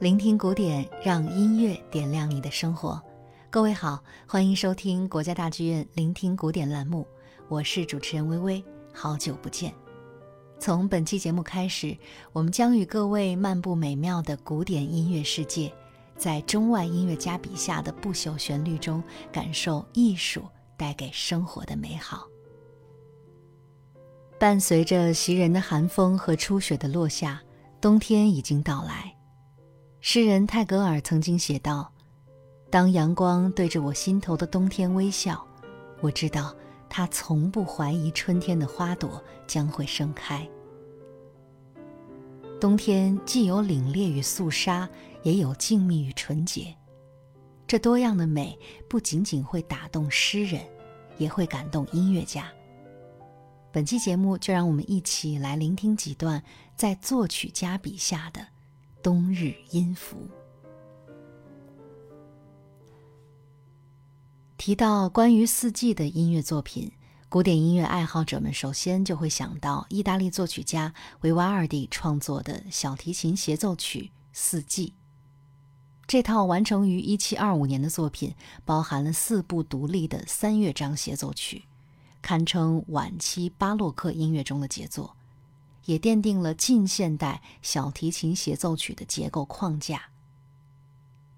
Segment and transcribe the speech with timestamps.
[0.00, 3.02] 聆听古典，让音乐点亮你的生活。
[3.50, 7.04] 各位好，欢迎收听国家大剧院聆听古典栏目，
[7.48, 8.64] 我是主持人微微，
[8.94, 9.74] 好久不见。
[10.60, 11.96] 从本期节目开始，
[12.32, 15.72] 我们将与各位漫步美妙的古典音乐世界，
[16.16, 19.02] 在中外音乐家笔下的不朽旋律中，
[19.32, 20.44] 感受艺术
[20.76, 22.28] 带给生活的美好。
[24.38, 27.42] 伴随着袭人的寒风和初雪的落下，
[27.80, 29.12] 冬天已经到来。
[30.00, 31.92] 诗人泰戈尔曾经写道
[32.70, 35.44] ：“当阳光对着我心头的冬天微笑，
[36.00, 36.54] 我知道
[36.88, 40.48] 他从不怀疑春天的花朵将会盛开。
[42.60, 44.88] 冬天既有凛冽与肃杀，
[45.24, 46.72] 也有静谧与纯洁。
[47.66, 48.56] 这多样的美
[48.88, 50.62] 不仅仅会打动诗人，
[51.16, 52.48] 也会感动音乐家。
[53.70, 56.42] 本期节目就让我们一起来聆听几段
[56.74, 58.46] 在作曲家笔下的。”
[59.02, 60.28] 冬日音符。
[64.56, 66.90] 提到关于四季的音乐作品，
[67.28, 74.88] 古典音乐爱好者们首先就会想到意大利作曲家维瓦尔第创作的小提琴协奏曲《四季》。
[76.08, 78.34] 这套完成于1725年的作品，
[78.64, 81.64] 包含了四部独立的三乐章协奏曲，
[82.22, 85.14] 堪称晚期巴洛克音乐中的杰作。
[85.84, 90.10] 也奠定了近现代小提琴协奏曲的结构框架。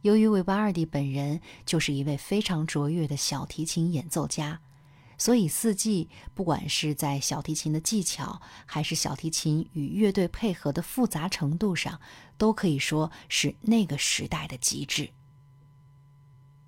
[0.00, 4.58] 由于韦巴尔蒂本人就是一位非常卓越的小提琴演奏家，
[5.16, 12.00] 所以《四季》不管是在小提琴的技巧，还是小提琴与乐队配合的复杂程度上，
[12.36, 15.10] 都可以说是那个时代的极致。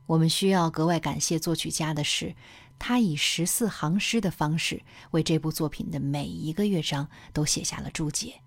[0.07, 2.37] 我们需要格外感谢作曲家的是。
[2.79, 8.43] 他以十四行诗的方式为这部作品的每一个乐章都写下了注解，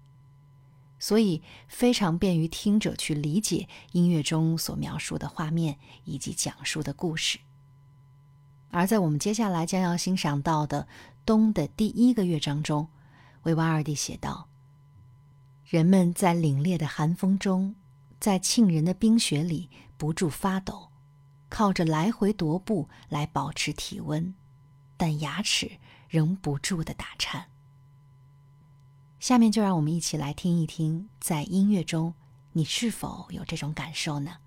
[0.99, 7.39] 所以非常便于听者去理解音乐中所描述的画面以及讲述的故事。
[8.69, 10.83] 而在我们接下来将要欣赏到的
[11.25, 12.89] 《冬》的第一个乐章中，
[13.43, 14.49] 维瓦尔第写道
[15.65, 17.75] ：“人们在凛冽的寒风中，
[18.19, 20.86] 在沁人的冰雪里不住发抖。”
[21.49, 24.33] 靠着来回踱步来保持体温，
[24.95, 27.47] 但牙齿仍不住的打颤。
[29.19, 32.13] 下面就让我们一起来听一听，在音乐中，
[32.51, 34.37] 你是否有这种感受呢？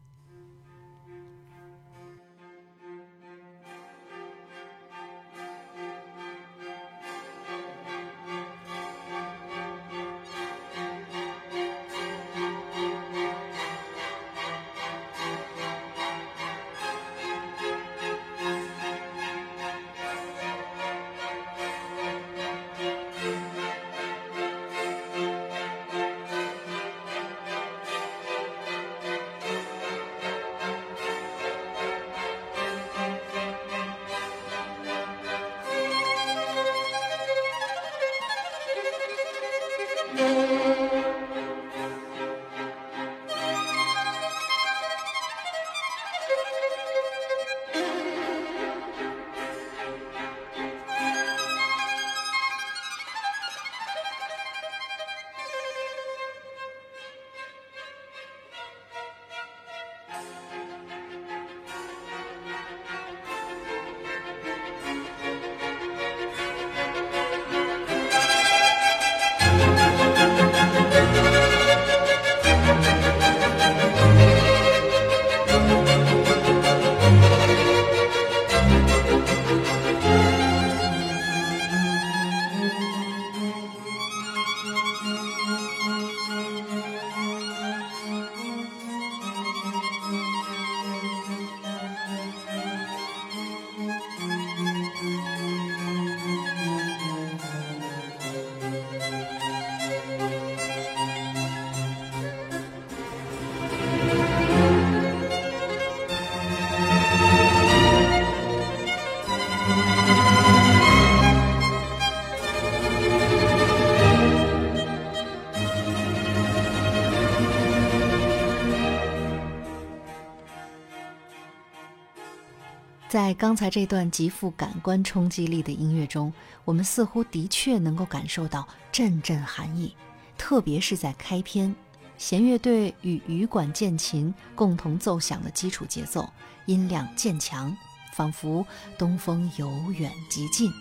[123.10, 126.32] 在刚才这段极富感官冲击力的音乐中，
[126.64, 129.96] 我们似乎的确能够感受到阵阵寒意，
[130.38, 131.74] 特别是在开篇，
[132.16, 136.32] 弦乐队与羽管键琴共同奏响的基础节奏，
[136.66, 137.76] 音量渐强，
[138.12, 138.64] 仿佛
[138.96, 140.72] 东风由远及近。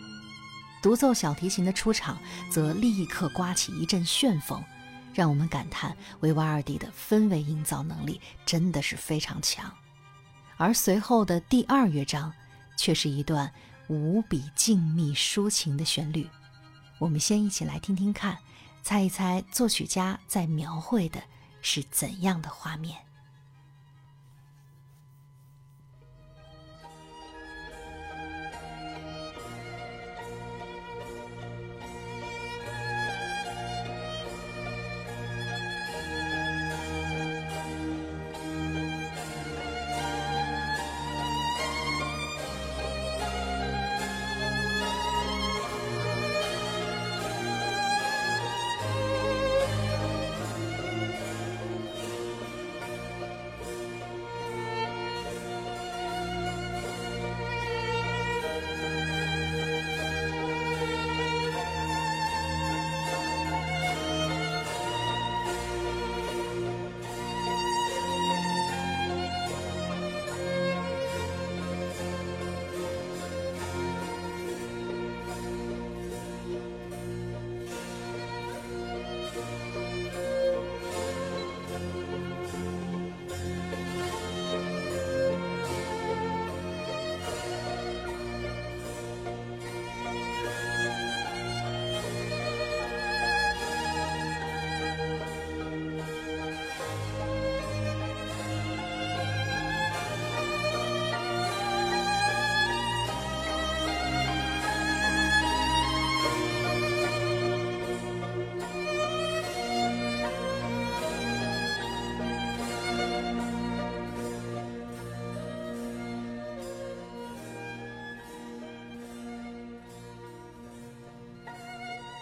[0.83, 2.15] 独奏小提琴的出场
[2.51, 4.63] 则立刻刮起一阵旋风，
[5.15, 9.73] 让我们感叹维瓦尔第的氛围营造能力真的是非常强。
[10.59, 12.33] 而随后的第二乐章，
[12.75, 13.49] 却是一段
[13.87, 16.29] 无比静谧抒情的旋律。
[16.97, 18.37] 我们先一起来听听看，
[18.83, 21.23] 猜一猜作曲家在描绘的
[21.61, 22.97] 是怎样的画面。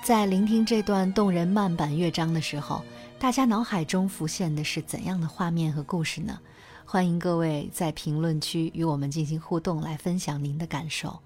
[0.07, 2.81] 在聆听这段动人慢板乐章的时候，
[3.19, 6.39] 大家脑海中浮现的是怎样的画面和故事呢？
[6.86, 11.21] 欢迎各位在评论区与我们进行互动，来分享您的感受。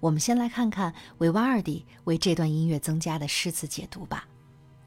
[0.00, 4.26] 我们先来看看维瓦尔第为这段音乐增加的诗词解读吧。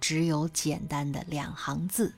[0.02, 2.14] 只有简单的两行字：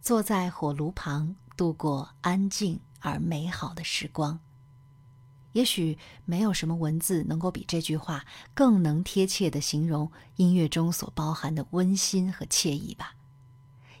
[0.00, 4.40] 坐在火炉旁，度过安静而美好的时光。
[5.52, 13.14] 也许没有什么文字能够比这句话更能贴切地形容音乐中所包含的温馨和惬意吧。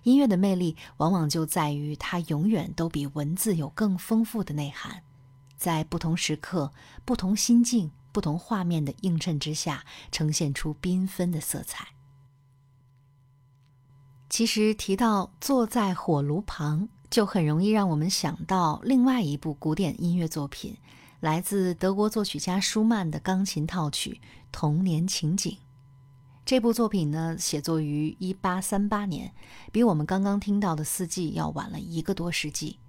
[0.02, 5.04] 音乐的魅力往往就在于它永远都比文字有更丰富的内涵，
[5.56, 6.72] 在不同时刻、
[7.04, 11.88] 不同心境、不同画面的映衬之下，呈现出缤纷的色彩。
[14.28, 20.78] 其实提到坐在火炉旁，就很容易让我们想到另外一部古典音乐作品。
[21.22, 24.20] 来自德国作曲家舒曼的钢琴套曲
[24.50, 25.52] 《童年情景》。
[26.44, 29.32] 这部作品呢，写作于1838年，
[29.70, 32.80] 比我们刚刚听到的《四季》要晚了一个多世纪。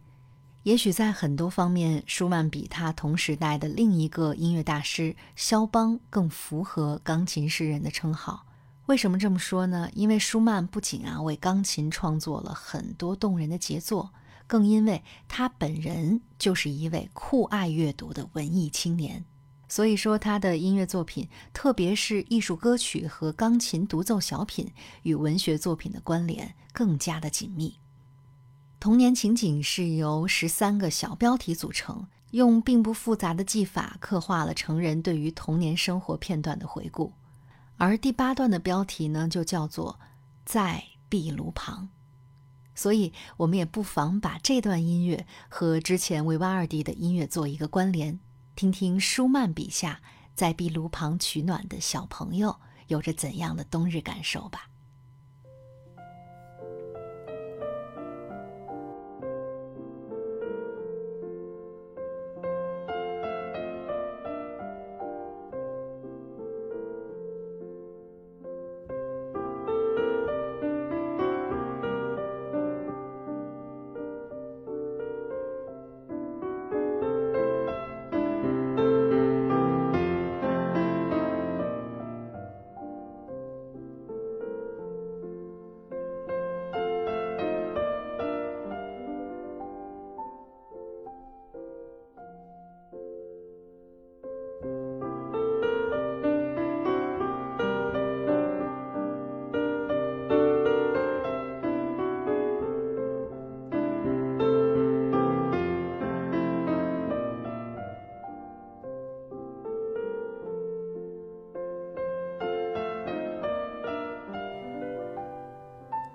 [0.64, 8.48] 也许在很多方面，舒曼比他同时代的另一个音乐大师肖邦更符合钢琴诗人的称号。
[8.88, 9.88] 为什么这么说呢？
[9.94, 14.12] 因为舒曼不仅啊为钢琴创作了很多动人的杰作。
[14.48, 19.24] 更因为他本人就是一位酷爱阅读的文艺青年，
[19.68, 24.72] 所以说他的音乐作品，特别是艺术歌曲和钢琴独奏小品，
[25.04, 27.76] 与文学作品的关联更加的紧密。
[28.80, 37.14] 童年情景是由十三个小标题组成，用并不复杂的技法刻画了成人对于童年生活片段的回顾。
[37.78, 40.00] 而第八段的标题呢，就叫做
[40.46, 41.90] 在壁炉旁。
[42.76, 48.20] 所以，我们也不妨把这段音乐和之前维瓦尔第的音乐做一个关联，
[48.56, 50.02] 听听舒曼笔下
[50.36, 54.70] 在壁炉旁取暖的小朋友有着怎样的冬日感受吧。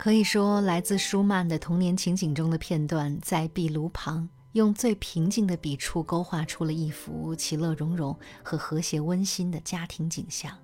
[0.09, 10.57] 可以说，来自舒曼的童年情景中的片段，在壁炉旁用最平静的笔触勾画出了一幅其乐融融和和谐温馨的家庭景象。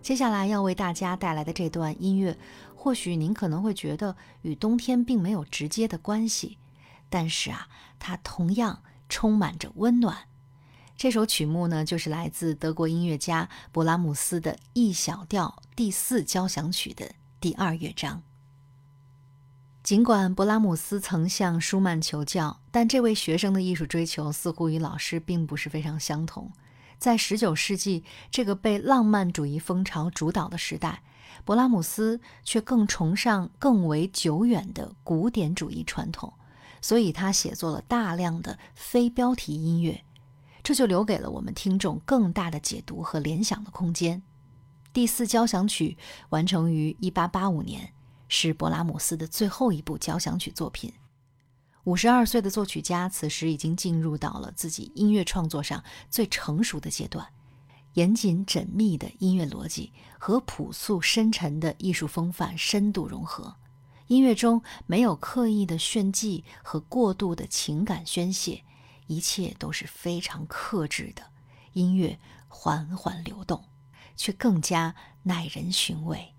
[0.00, 2.38] 接下来要为大家带来的这段音乐，
[2.76, 6.56] 或许您可能会觉得与冬天并没有直接的关系，
[7.10, 7.66] 但是啊，
[7.98, 10.16] 它同样充满着温暖。
[10.96, 18.22] 这首曲目呢，就是来自德国音乐家勃拉姆斯的《E 小调第四交响曲》的第二乐章。
[19.88, 26.52] 尽管勃拉姆斯曾向舒曼求教，但这位学生的艺术追求似乎与老师并不是非常相同。
[26.98, 31.02] 在19世纪这个被浪漫主义风潮主导的时代，
[31.46, 36.34] 勃拉姆斯却更崇尚更为久远的古典主义传统，
[36.82, 40.04] 所以他写作了大量的非标题音乐，
[40.62, 44.22] 这就留给了我们听众更大的解读和联想的空间。
[44.92, 45.96] 第四交响曲
[46.28, 47.94] 完成于1885年。
[48.28, 50.92] 是勃拉姆斯的最后一部交响曲作品。
[51.84, 57.26] 五十二岁的作曲家此时已经进入到了自己音乐创作上最成熟的阶段，
[57.94, 63.56] 严谨缜密的音乐逻辑和朴素深沉的艺术风范深度融合，
[64.08, 68.62] 音乐中没有刻意的炫技和过度的情感宣泄，
[69.06, 71.22] 一切都是非常克制的，
[71.72, 72.18] 音乐
[72.48, 73.64] 缓缓流动，
[74.14, 76.34] 却更加耐人寻味。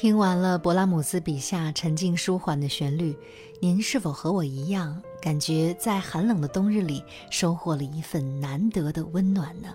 [0.00, 3.16] 听完了勃拉姆斯笔下沉静舒缓的旋律，
[3.58, 7.02] 您是否和我一样，感觉在寒冷的冬日里
[7.32, 9.74] 收获了一份难得的温暖呢？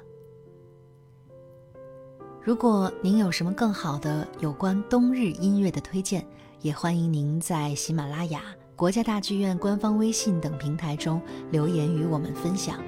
[2.42, 6.26] 如果您有什么更好的有关冬日音乐的推荐，
[6.62, 8.44] 也欢迎您在喜马拉雅、
[8.78, 12.82] 国家大剧院官方微信等平台中留言与我们分享。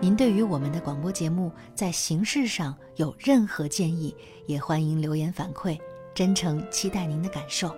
[0.00, 4.16] 您对于我们的广播节目在形式上有任何建议，
[4.46, 5.78] 也欢迎留言反馈。
[6.18, 7.72] 真诚期待您的感受。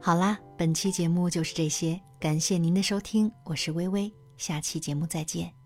[0.00, 5.63] 好啦，本期节目就是这些，感谢您的收听，我是微微，下期节目再见。